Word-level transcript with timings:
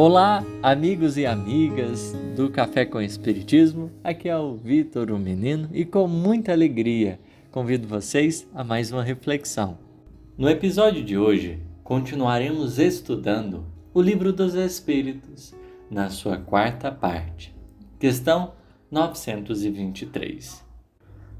Olá, 0.00 0.44
amigos 0.62 1.16
e 1.16 1.26
amigas 1.26 2.14
do 2.36 2.48
Café 2.48 2.86
com 2.86 3.00
Espiritismo. 3.00 3.90
Aqui 4.04 4.28
é 4.28 4.36
o 4.38 4.54
Vitor, 4.54 5.10
o 5.10 5.18
menino, 5.18 5.68
e 5.72 5.84
com 5.84 6.06
muita 6.06 6.52
alegria 6.52 7.18
convido 7.50 7.88
vocês 7.88 8.46
a 8.54 8.62
mais 8.62 8.92
uma 8.92 9.02
reflexão. 9.02 9.76
No 10.36 10.48
episódio 10.48 11.02
de 11.02 11.18
hoje, 11.18 11.60
continuaremos 11.82 12.78
estudando 12.78 13.66
o 13.92 14.00
Livro 14.00 14.32
dos 14.32 14.54
Espíritos, 14.54 15.52
na 15.90 16.10
sua 16.10 16.38
quarta 16.38 16.92
parte, 16.92 17.52
questão 17.98 18.52
923. 18.92 20.64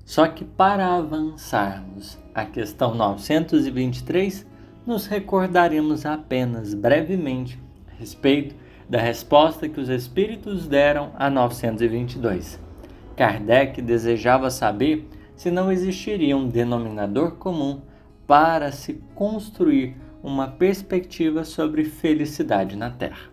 Só 0.05 0.27
que 0.27 0.45
para 0.45 0.97
avançarmos 0.97 2.19
a 2.35 2.45
questão 2.45 2.93
923, 2.93 4.45
nos 4.85 5.07
recordaremos 5.07 6.05
apenas 6.05 6.75
brevemente 6.75 7.68
respeito 7.99 8.55
da 8.89 8.99
resposta 8.99 9.69
que 9.69 9.81
os 9.81 9.89
espíritos 9.89 10.67
deram 10.67 11.11
a 11.19 11.29
922. 11.29 12.59
Kardec 13.17 13.83
desejava 13.83 14.51
saber 14.51 15.09
se 15.37 15.51
não 15.51 15.71
existiria 15.71 16.37
um 16.37 16.49
denominador 16.49 17.33
comum 17.33 17.83
para 18.27 18.73
se 18.73 19.03
construir 19.15 19.97
uma 20.23 20.49
perspectiva 20.49 21.45
sobre 21.45 21.85
felicidade 21.85 22.77
na 22.77 22.91
Terra. 22.91 23.31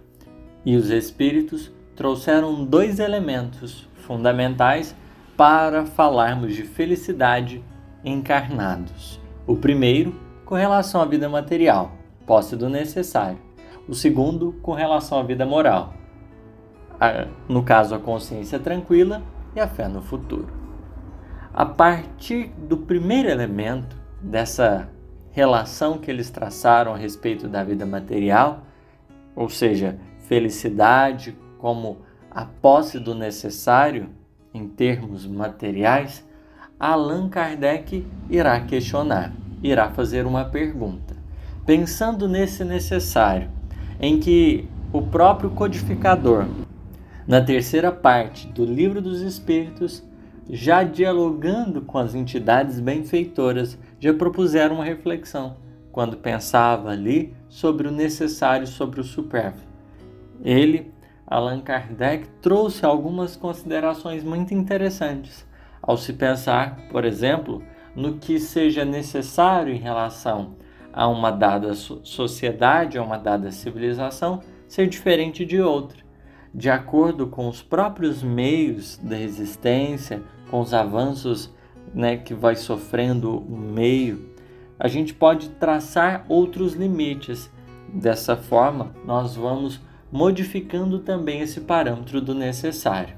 E 0.66 0.76
os 0.76 0.90
espíritos 0.90 1.72
trouxeram 1.96 2.66
dois 2.66 3.00
elementos 3.00 3.88
fundamentais 3.96 4.96
para 5.38 5.86
falarmos 5.86 6.56
de 6.56 6.64
felicidade 6.64 7.64
encarnados. 8.04 9.20
O 9.48 9.56
primeiro, 9.56 10.16
com 10.44 10.56
relação 10.56 11.02
à 11.02 11.06
vida 11.06 11.30
material, 11.30 11.96
posse 12.26 12.56
do 12.56 12.70
necessário 12.70 13.45
o 13.88 13.94
segundo 13.94 14.54
com 14.62 14.74
relação 14.74 15.20
à 15.20 15.24
vida 15.24 15.46
moral, 15.46 15.94
a, 17.00 17.28
no 17.48 17.64
caso 17.64 17.94
a 17.96 18.00
consciência 18.00 18.60
tranquila 18.60 19.22
e 19.56 19.60
a 19.60 19.68
fé 19.68 19.88
no 19.88 20.02
futuro. 20.02 20.48
A 21.54 21.66
partir 21.66 22.50
do 22.58 22.78
primeiro 22.78 23.30
elemento 23.30 23.96
dessa 24.22 24.90
relação 25.32 25.98
que 25.98 26.10
eles 26.10 26.30
traçaram 26.30 26.94
a 26.94 26.98
respeito 26.98 27.48
da 27.48 27.64
vida 27.64 27.86
material, 27.86 28.64
ou 29.36 29.50
seja, 29.50 29.98
felicidade 30.28 31.38
como 31.60 31.98
a 32.32 32.46
posse 32.46 33.00
do 33.00 33.14
necessário 33.14 34.10
em 34.54 34.68
termos 34.68 35.26
materiais, 35.26 36.26
Allan 36.80 37.30
Kardec 37.30 38.06
irá 38.30 38.60
questionar, 38.62 39.32
irá 39.64 39.90
fazer 39.90 40.26
uma 40.26 40.46
pergunta. 40.46 41.16
Pensando 41.66 42.28
nesse 42.28 42.64
necessário, 42.64 43.50
em 44.00 44.20
que 44.20 44.68
o 44.92 45.02
próprio 45.02 45.50
codificador, 45.50 46.46
na 47.28 47.42
terceira 47.42 47.92
parte 47.92 48.48
do 48.48 48.64
Livro 48.64 49.02
dos 49.02 49.22
Espíritos, 49.22 50.04
já 50.50 50.84
dialogando 50.84 51.82
com 51.82 51.98
as 51.98 52.14
entidades 52.14 52.80
benfeitoras, 52.80 53.78
já 54.00 54.14
propuseram 54.14 54.76
uma 54.76 54.86
reflexão 54.86 55.58
quando 55.92 56.18
pensava 56.18 56.90
ali 56.90 57.34
sobre 57.48 57.88
o 57.88 57.92
necessário, 57.92 58.68
sobre 58.68 59.00
o 59.00 59.04
supérfluo. 59.04 59.66
Ele, 60.44 60.92
Allan 61.26 61.62
Kardec, 61.62 62.28
trouxe 62.42 62.86
algumas 62.86 63.36
considerações 63.36 64.24
muito 64.24 64.54
interessantes 64.54 65.46
ao 65.82 65.98
se 65.98 66.14
pensar, 66.14 66.78
por 66.92 67.06
exemplo, 67.06 67.64
no 67.96 68.18
que 68.18 68.40
seja 68.40 68.84
necessário 68.84 69.74
em 69.74 69.80
relação 69.80 70.56
a 70.96 71.10
uma 71.10 71.30
dada 71.30 71.74
sociedade, 71.74 72.98
a 72.98 73.04
uma 73.04 73.18
dada 73.18 73.52
civilização, 73.52 74.42
ser 74.66 74.88
diferente 74.88 75.44
de 75.44 75.60
outra, 75.60 75.98
de 76.54 76.70
acordo 76.70 77.28
com 77.28 77.50
os 77.50 77.62
próprios 77.62 78.24
meios 78.24 78.98
da 79.04 79.20
existência, 79.20 80.24
com 80.50 80.62
os 80.62 80.74
avanços 80.74 81.54
né, 81.94 82.16
que 82.16 82.34
vai 82.34 82.56
sofrendo 82.56 83.38
o 83.38 83.58
meio, 83.58 84.34
a 84.80 84.88
gente 84.88 85.14
pode 85.14 85.50
traçar 85.50 86.26
outros 86.30 86.74
limites. 86.74 87.52
Dessa 87.94 88.38
forma, 88.38 88.94
nós 89.06 89.36
vamos 89.36 89.82
modificando 90.12 91.00
também 91.00 91.42
esse 91.42 91.62
parâmetro 91.62 92.22
do 92.22 92.34
necessário. 92.34 93.16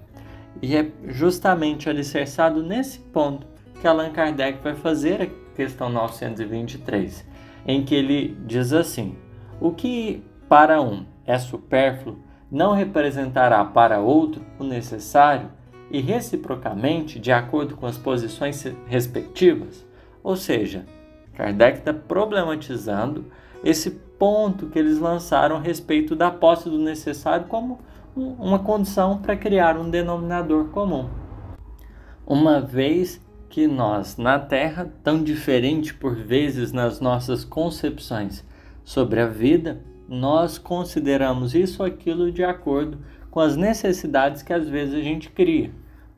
E 0.62 0.76
é 0.76 0.92
justamente 1.06 1.90
alicerçado 1.90 2.64
nesse 2.64 3.00
ponto 3.00 3.48
que 3.80 3.88
Allan 3.88 4.12
Kardec 4.12 4.64
vai 4.64 4.74
fazer 4.74 5.22
a 5.22 5.56
questão 5.56 5.90
923 5.90 7.37
em 7.68 7.84
que 7.84 7.94
ele 7.94 8.38
diz 8.46 8.72
assim: 8.72 9.16
O 9.60 9.72
que 9.72 10.24
para 10.48 10.82
um 10.82 11.06
é 11.26 11.38
supérfluo 11.38 12.18
não 12.50 12.74
representará 12.74 13.64
para 13.66 14.00
outro 14.00 14.42
o 14.58 14.64
necessário 14.64 15.52
e 15.92 16.00
reciprocamente 16.00 17.20
de 17.20 17.32
acordo 17.32 17.76
com 17.76 17.86
as 17.86 17.98
posições 17.98 18.64
respectivas? 18.88 19.86
Ou 20.24 20.36
seja, 20.36 20.86
Kardec 21.36 21.80
está 21.80 21.94
problematizando 21.94 23.26
esse 23.64 23.92
ponto 23.92 24.68
que 24.68 24.80
eles 24.80 25.00
lançaram 25.00 25.58
a 25.58 25.60
respeito 25.60 26.16
da 26.16 26.32
posse 26.32 26.70
do 26.70 26.80
necessário 26.80 27.46
como 27.48 27.80
uma 28.16 28.60
condição 28.60 29.20
para 29.20 29.36
criar 29.36 29.78
um 29.78 29.90
denominador 29.90 30.70
comum. 30.70 31.08
Uma 32.26 32.60
vez 32.60 33.22
que 33.50 33.68
nós, 33.68 34.18
na 34.18 34.40
Terra, 34.40 34.92
tão 35.04 35.24
diferente 35.24 35.94
por 35.94 36.16
vezes 36.16 36.72
nas 36.72 37.00
nossas 37.00 37.44
concepções 37.44 38.46
sobre 38.84 39.20
a 39.20 39.28
vida, 39.28 39.82
nós 40.08 40.58
consideramos 40.58 41.54
isso 41.54 41.82
ou 41.82 41.88
aquilo 41.88 42.32
de 42.32 42.44
acordo 42.44 43.00
com 43.32 43.40
as 43.40 43.56
necessidades 43.56 44.42
que 44.42 44.54
às 44.54 44.68
vezes 44.68 44.96
a 44.96 45.02
gente 45.02 45.30
cria. 45.30 45.72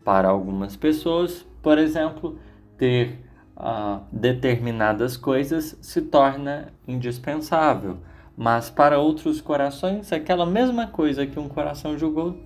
Para 0.03 0.29
algumas 0.29 0.75
pessoas, 0.75 1.45
por 1.61 1.77
exemplo, 1.77 2.37
ter 2.77 3.19
uh, 3.57 4.01
determinadas 4.11 5.17
coisas 5.17 5.77
se 5.81 6.01
torna 6.01 6.71
indispensável, 6.87 7.97
mas 8.37 8.69
para 8.69 8.99
outros 8.99 9.41
corações, 9.41 10.11
aquela 10.13 10.45
mesma 10.45 10.87
coisa 10.87 11.25
que 11.25 11.39
um 11.39 11.49
coração 11.49 11.97
julgou 11.97 12.37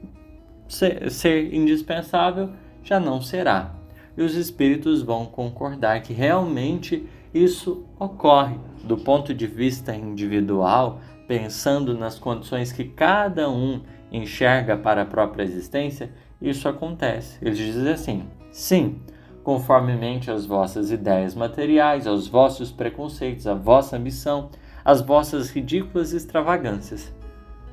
ser, 0.68 1.12
ser 1.12 1.54
indispensável 1.54 2.50
já 2.84 3.00
não 3.00 3.22
será 3.22 3.83
e 4.16 4.22
os 4.22 4.36
espíritos 4.36 5.02
vão 5.02 5.26
concordar 5.26 6.02
que 6.02 6.14
realmente 6.14 7.08
isso 7.34 7.86
ocorre 8.00 8.58
do 8.84 8.98
ponto 8.98 9.34
de 9.34 9.48
vista 9.48 9.96
individual, 9.96 11.00
pensando 11.28 11.98
nas 11.98 12.20
condições 12.20 12.72
que 12.72 12.84
cada 12.84 13.50
um 13.50 13.82
enxerga 14.12 14.78
para 14.78 15.02
a 15.02 15.06
própria 15.06 15.44
existência, 15.44 16.12
isso 16.42 16.68
acontece. 16.68 17.38
Eles 17.42 17.58
dizem 17.58 17.92
assim: 17.92 18.24
sim, 18.52 18.98
conformemente 19.44 20.30
às 20.30 20.46
vossas 20.46 20.92
ideias 20.92 21.34
materiais, 21.34 22.06
aos 22.06 22.28
vossos 22.28 22.72
preconceitos, 22.72 23.48
à 23.48 23.54
vossa 23.54 23.98
missão, 23.98 24.50
às 24.86 25.02
vossas 25.02 25.50
ridículas 25.50 26.14
extravagâncias. 26.14 27.12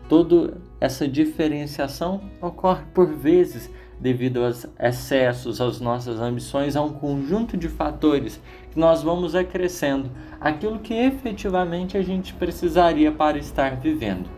Toda 0.09 0.57
essa 0.81 1.07
diferenciação 1.07 2.21
ocorre 2.41 2.84
por 2.93 3.07
vezes 3.15 3.71
devido 4.00 4.43
aos 4.43 4.66
excessos, 4.81 5.61
às 5.61 5.81
nossas 5.81 6.19
ambições, 6.21 6.75
a 6.75 6.83
um 6.83 6.93
conjunto 6.93 7.56
de 7.56 7.69
fatores 7.69 8.41
que 8.71 8.78
nós 8.78 9.03
vamos 9.03 9.34
acrescendo 9.34 10.11
aquilo 10.41 10.78
que 10.78 10.95
efetivamente 10.95 11.98
a 11.98 12.03
gente 12.03 12.33
precisaria 12.33 13.13
para 13.13 13.36
estar 13.36 13.77
vivendo. 13.77 14.28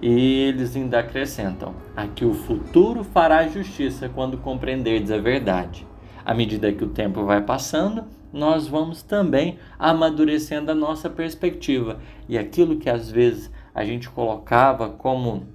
E 0.00 0.42
eles 0.42 0.76
ainda 0.76 1.00
acrescentam: 1.00 1.74
aqui 1.96 2.24
o 2.24 2.34
futuro 2.34 3.02
fará 3.02 3.48
justiça 3.48 4.08
quando 4.08 4.38
compreenderdes 4.38 5.10
a 5.10 5.18
verdade. 5.18 5.86
À 6.24 6.32
medida 6.32 6.72
que 6.72 6.84
o 6.84 6.88
tempo 6.88 7.24
vai 7.24 7.42
passando, 7.42 8.04
nós 8.32 8.66
vamos 8.66 9.02
também 9.02 9.58
amadurecendo 9.78 10.70
a 10.70 10.74
nossa 10.74 11.08
perspectiva 11.08 11.98
e 12.28 12.36
aquilo 12.36 12.78
que 12.78 12.90
às 12.90 13.10
vezes 13.10 13.50
a 13.74 13.84
gente 13.84 14.08
colocava 14.10 14.88
como 14.88 15.46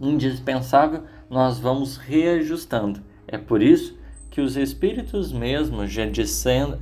indispensável, 0.00 1.02
nós 1.34 1.58
vamos 1.58 1.96
reajustando. 1.96 3.00
É 3.26 3.36
por 3.36 3.60
isso 3.60 3.98
que 4.30 4.40
os 4.40 4.56
espíritos 4.56 5.32
mesmos 5.32 5.90
já 5.90 6.06
disseram 6.06 6.78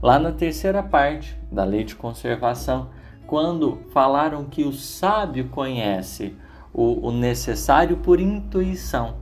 lá 0.00 0.18
na 0.18 0.32
terceira 0.32 0.82
parte 0.82 1.38
da 1.50 1.62
lei 1.62 1.84
de 1.84 1.94
conservação, 1.94 2.88
quando 3.26 3.80
falaram 3.92 4.46
que 4.46 4.64
o 4.64 4.72
sábio 4.72 5.50
conhece 5.50 6.34
o, 6.72 7.08
o 7.08 7.12
necessário 7.12 7.98
por 7.98 8.18
intuição, 8.18 9.16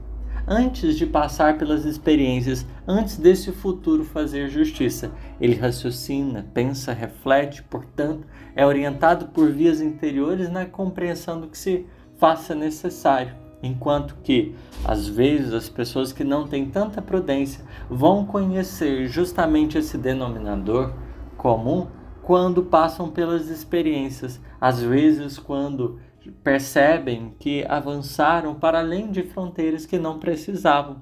antes 0.47 0.97
de 0.97 1.05
passar 1.05 1.57
pelas 1.57 1.83
experiências, 1.83 2.65
antes 2.87 3.17
desse 3.17 3.51
futuro 3.51 4.05
fazer 4.05 4.47
justiça. 4.47 5.11
Ele 5.41 5.55
raciocina, 5.55 6.45
pensa, 6.53 6.93
reflete, 6.93 7.61
portanto, 7.63 8.25
é 8.55 8.65
orientado 8.65 9.25
por 9.27 9.51
vias 9.51 9.81
interiores 9.81 10.49
na 10.49 10.65
compreensão 10.65 11.41
do 11.41 11.47
que 11.47 11.57
se 11.57 11.85
faça 12.17 12.55
necessário. 12.55 13.50
Enquanto 13.63 14.15
que, 14.23 14.55
às 14.83 15.07
vezes, 15.07 15.53
as 15.53 15.69
pessoas 15.69 16.11
que 16.11 16.23
não 16.23 16.47
têm 16.47 16.69
tanta 16.69 17.01
prudência 17.01 17.63
vão 17.89 18.25
conhecer 18.25 19.07
justamente 19.07 19.77
esse 19.77 19.97
denominador 19.97 20.93
comum 21.37 21.87
quando 22.23 22.63
passam 22.63 23.09
pelas 23.09 23.49
experiências, 23.49 24.39
às 24.59 24.81
vezes 24.81 25.37
quando 25.37 25.99
percebem 26.43 27.33
que 27.39 27.65
avançaram 27.67 28.55
para 28.55 28.79
além 28.79 29.11
de 29.11 29.23
fronteiras 29.23 29.85
que 29.85 29.97
não 29.97 30.19
precisavam. 30.19 31.01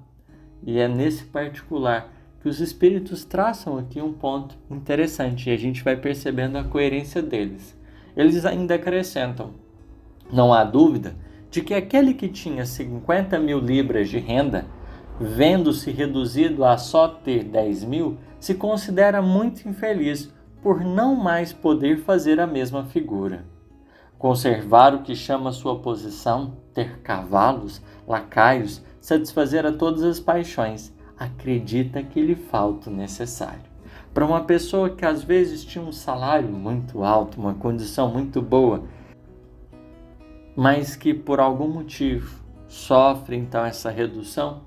E 0.66 0.80
é 0.80 0.88
nesse 0.88 1.26
particular 1.26 2.14
que 2.42 2.48
os 2.48 2.62
espíritos 2.62 3.26
traçam 3.26 3.78
aqui 3.78 4.02
um 4.02 4.14
ponto 4.14 4.58
interessante 4.70 5.50
e 5.50 5.54
a 5.54 5.58
gente 5.58 5.84
vai 5.84 5.98
percebendo 5.98 6.58
a 6.58 6.64
coerência 6.64 7.22
deles. 7.22 7.78
Eles 8.16 8.46
ainda 8.46 8.76
acrescentam: 8.76 9.54
não 10.32 10.54
há 10.54 10.64
dúvida 10.64 11.16
de 11.50 11.62
que 11.62 11.74
aquele 11.74 12.14
que 12.14 12.28
tinha 12.28 12.66
50 12.66 13.40
mil 13.40 13.60
libras 13.60 14.10
de 14.10 14.20
renda, 14.20 14.66
vendo-se 15.20 15.92
reduzido 15.92 16.64
a 16.64 16.78
só 16.78 17.08
ter 17.08 17.44
10 17.44 17.84
mil, 17.84 18.18
se 18.40 18.54
considera 18.54 19.22
muito 19.22 19.68
infeliz 19.68 20.32
por 20.62 20.82
não 20.82 21.16
mais 21.16 21.52
poder 21.52 22.00
fazer 22.00 22.40
a 22.40 22.48
mesma 22.48 22.86
figura. 22.86 23.46
Conservar 24.18 24.94
o 24.94 25.02
que 25.02 25.16
chama 25.16 25.52
sua 25.52 25.80
posição, 25.80 26.58
ter 26.74 27.00
cavalos, 27.00 27.82
lacaios, 28.08 28.82
satisfazer 29.00 29.66
a 29.66 29.72
todas 29.72 30.04
as 30.04 30.20
paixões, 30.20 30.94
acredita 31.18 32.04
que 32.04 32.22
lhe 32.22 32.36
falta 32.36 32.90
o 32.90 32.94
necessário. 32.94 33.70
Para 34.14 34.26
uma 34.26 34.42
pessoa 34.42 34.90
que 34.90 35.06
às 35.06 35.24
vezes 35.24 35.64
tinha 35.64 35.84
um 35.84 35.92
salário 35.92 36.50
muito 36.50 37.04
alto, 37.04 37.40
uma 37.40 37.54
condição 37.54 38.10
muito 38.12 38.42
boa, 38.42 38.84
mas 40.60 40.94
que 40.94 41.14
por 41.14 41.40
algum 41.40 41.70
motivo 41.70 42.38
sofre 42.68 43.38
então 43.38 43.64
essa 43.64 43.90
redução, 43.90 44.60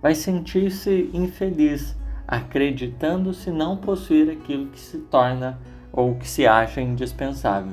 vai 0.00 0.14
sentir-se 0.14 1.10
infeliz, 1.12 1.96
acreditando-se 2.28 3.50
não 3.50 3.76
possuir 3.76 4.30
aquilo 4.30 4.68
que 4.68 4.78
se 4.78 4.98
torna 4.98 5.58
ou 5.92 6.14
que 6.14 6.28
se 6.28 6.46
acha 6.46 6.80
indispensável. 6.80 7.72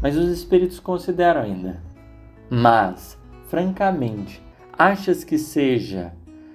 Mas 0.00 0.16
os 0.16 0.30
espíritos 0.30 0.78
consideram 0.78 1.40
ainda. 1.40 1.82
Mas, 2.48 3.18
francamente, 3.48 4.40
achas 4.72 5.24
que 5.24 5.38
seja 5.38 6.12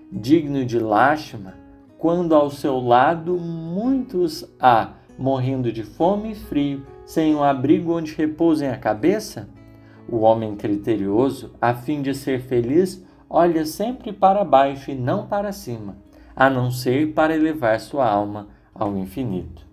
digno 0.10 0.64
de 0.64 0.80
lástima 0.80 1.56
quando 1.98 2.34
ao 2.34 2.50
seu 2.50 2.80
lado 2.80 3.38
muitos 3.38 4.50
há 4.62 4.94
morrendo 5.20 5.74
de 5.74 5.84
fome 5.84 6.32
e 6.32 6.36
frio, 6.36 6.88
sem 7.06 7.36
um 7.36 7.44
abrigo 7.44 7.98
onde 7.98 8.16
repousem 8.16 8.70
a 8.70 8.78
cabeça? 8.78 9.50
O 10.08 10.20
homem 10.20 10.56
criterioso, 10.56 11.54
a 11.62 11.74
fim 11.74 12.02
de 12.02 12.14
ser 12.14 12.42
feliz, 12.42 13.06
olha 13.30 13.66
sempre 13.66 14.12
para 14.12 14.44
baixo 14.44 14.92
e 14.92 14.96
não 14.96 15.28
para 15.28 15.52
cima, 15.52 15.98
a 16.36 16.50
não 16.50 16.70
ser 16.70 17.14
para 17.14 17.36
elevar 17.36 17.80
sua 17.80 18.08
alma 18.08 18.50
ao 18.74 18.98
infinito. 18.98 19.66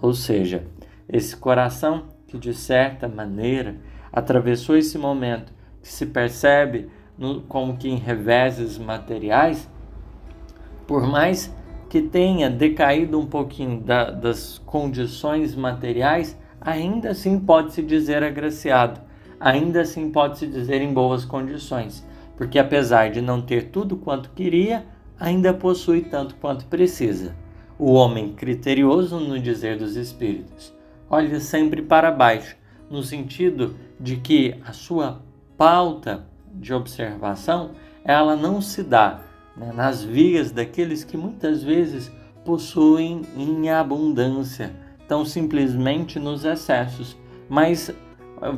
Ou 0.00 0.12
seja, 0.12 0.66
esse 1.08 1.36
coração 1.36 2.04
que 2.26 2.38
de 2.38 2.52
certa 2.52 3.08
maneira 3.08 3.76
atravessou 4.12 4.76
esse 4.76 4.98
momento 4.98 5.52
que 5.80 5.88
se 5.88 6.06
percebe 6.06 6.88
no, 7.16 7.40
como 7.42 7.76
que 7.76 7.88
em 7.88 7.96
reveses 7.96 8.78
materiais, 8.78 9.68
por 10.86 11.06
mais 11.06 11.54
que 11.88 12.02
tenha 12.02 12.50
decaído 12.50 13.18
um 13.18 13.26
pouquinho 13.26 13.80
da, 13.80 14.10
das 14.10 14.58
condições 14.58 15.54
materiais, 15.54 16.38
ainda 16.60 17.10
assim 17.10 17.40
pode 17.40 17.72
se 17.72 17.82
dizer 17.82 18.22
agraciado, 18.22 19.00
ainda 19.40 19.82
assim 19.82 20.10
pode 20.10 20.38
se 20.38 20.46
dizer 20.46 20.80
em 20.80 20.92
boas 20.92 21.24
condições, 21.24 22.06
porque 22.36 22.58
apesar 22.58 23.10
de 23.10 23.20
não 23.20 23.40
ter 23.40 23.70
tudo 23.70 23.96
quanto 23.96 24.30
queria, 24.30 24.86
ainda 25.18 25.52
possui 25.52 26.02
tanto 26.02 26.34
quanto 26.36 26.66
precisa. 26.66 27.34
O 27.78 27.92
homem 27.92 28.32
criterioso 28.32 29.18
no 29.20 29.38
dizer 29.38 29.78
dos 29.78 29.96
espíritos 29.96 30.76
olha 31.10 31.40
sempre 31.40 31.82
para 31.82 32.10
baixo, 32.10 32.56
no 32.90 33.02
sentido 33.02 33.76
de 33.98 34.16
que 34.16 34.54
a 34.64 34.72
sua 34.72 35.22
pauta 35.56 36.26
de 36.54 36.72
observação 36.72 37.72
ela 38.04 38.36
não 38.36 38.60
se 38.60 38.82
dá 38.82 39.20
né, 39.56 39.72
nas 39.72 40.02
vias 40.02 40.50
daqueles 40.50 41.04
que 41.04 41.16
muitas 41.16 41.62
vezes 41.62 42.10
possuem 42.44 43.22
em 43.36 43.68
abundância, 43.70 44.72
tão 45.06 45.24
simplesmente 45.24 46.18
nos 46.18 46.44
excessos, 46.44 47.16
mas 47.48 47.92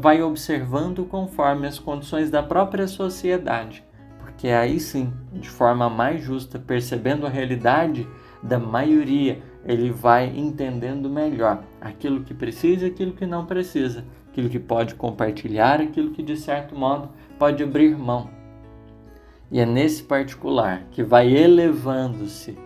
vai 0.01 0.23
observando 0.23 1.05
conforme 1.05 1.67
as 1.67 1.79
condições 1.79 2.31
da 2.31 2.43
própria 2.43 2.87
sociedade, 2.87 3.85
porque 4.19 4.49
aí 4.49 4.79
sim, 4.81 5.13
de 5.33 5.49
forma 5.49 5.89
mais 5.89 6.23
justa, 6.23 6.59
percebendo 6.59 7.27
a 7.27 7.31
realidade 7.31 8.07
da 8.43 8.59
maioria, 8.59 9.43
ele 9.65 9.91
vai 9.91 10.27
entendendo 10.35 11.11
melhor 11.11 11.63
aquilo 11.81 12.25
que 12.25 12.33
precisa 12.33 12.87
e 12.87 12.91
aquilo 12.91 13.13
que 13.13 13.27
não 13.27 13.45
precisa, 13.45 14.05
aquilo 14.31 14.49
que 14.49 14.59
pode 14.59 14.95
compartilhar, 14.95 15.81
aquilo 15.81 16.11
que 16.11 16.23
de 16.23 16.37
certo 16.37 16.75
modo 16.75 17.11
pode 17.39 17.63
abrir 17.63 17.97
mão. 17.97 18.31
E 19.51 19.61
é 19.61 19.67
nesse 19.67 20.03
particular 20.03 20.85
que 20.91 21.03
vai 21.03 21.33
elevando-se 21.33 22.57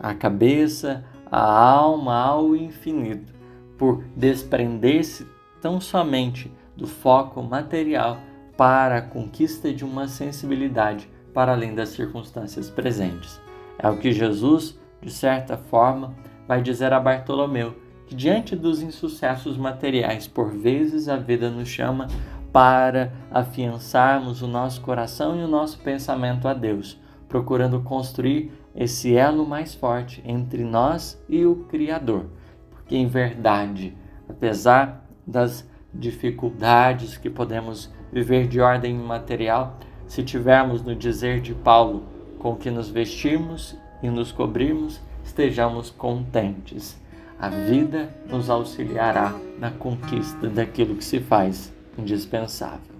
a 0.00 0.14
cabeça, 0.14 1.04
a 1.30 1.40
alma 1.40 2.16
ao 2.16 2.56
infinito, 2.56 3.32
por 3.78 4.02
desprender-se 4.16 5.26
tão 5.62 5.80
somente 5.80 6.52
do 6.76 6.86
foco 6.86 7.42
material 7.42 8.18
para 8.56 8.98
a 8.98 9.02
conquista 9.02 9.72
de 9.72 9.84
uma 9.84 10.08
sensibilidade 10.08 11.08
para 11.32 11.52
além 11.52 11.74
das 11.74 11.90
circunstâncias 11.90 12.68
presentes. 12.68 13.40
É 13.78 13.88
o 13.88 13.96
que 13.96 14.12
Jesus, 14.12 14.78
de 15.00 15.10
certa 15.10 15.56
forma, 15.56 16.14
vai 16.46 16.60
dizer 16.60 16.92
a 16.92 17.00
Bartolomeu, 17.00 17.74
que 18.06 18.14
diante 18.14 18.54
dos 18.54 18.82
insucessos 18.82 19.56
materiais, 19.56 20.26
por 20.26 20.50
vezes 20.50 21.08
a 21.08 21.16
vida 21.16 21.48
nos 21.48 21.68
chama 21.68 22.08
para 22.52 23.12
afiançarmos 23.30 24.42
o 24.42 24.46
nosso 24.46 24.82
coração 24.82 25.40
e 25.40 25.42
o 25.42 25.48
nosso 25.48 25.78
pensamento 25.78 26.46
a 26.46 26.52
Deus, 26.52 27.00
procurando 27.28 27.80
construir 27.80 28.52
esse 28.74 29.16
elo 29.16 29.46
mais 29.46 29.74
forte 29.74 30.22
entre 30.26 30.62
nós 30.62 31.22
e 31.28 31.46
o 31.46 31.64
Criador. 31.64 32.26
Porque, 32.70 32.96
em 32.96 33.06
verdade, 33.06 33.96
apesar 34.28 35.01
das 35.26 35.66
dificuldades 35.92 37.16
que 37.16 37.28
podemos 37.28 37.90
viver 38.12 38.46
de 38.46 38.60
ordem 38.60 38.94
material, 38.94 39.78
se 40.06 40.22
tivermos 40.22 40.82
no 40.82 40.94
dizer 40.94 41.40
de 41.40 41.54
Paulo 41.54 42.02
com 42.38 42.56
que 42.56 42.70
nos 42.70 42.88
vestirmos 42.88 43.76
e 44.02 44.10
nos 44.10 44.32
cobrirmos, 44.32 45.00
estejamos 45.24 45.90
contentes. 45.90 47.00
A 47.38 47.48
vida 47.48 48.08
nos 48.28 48.50
auxiliará 48.50 49.34
na 49.58 49.70
conquista 49.70 50.48
daquilo 50.48 50.96
que 50.96 51.04
se 51.04 51.20
faz 51.20 51.72
indispensável. 51.98 52.92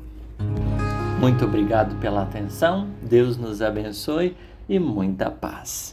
Muito 1.20 1.44
obrigado 1.44 1.94
pela 2.00 2.22
atenção, 2.22 2.88
Deus 3.00 3.36
nos 3.36 3.62
abençoe 3.62 4.36
e 4.68 4.78
muita 4.78 5.30
paz. 5.30 5.90